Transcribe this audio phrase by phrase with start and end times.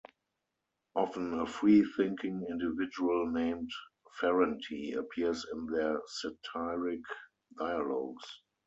[0.95, 3.69] Often a free-thinking individual named
[4.19, 7.01] "Ferrante" appears in their satiric
[7.55, 8.23] dialogues.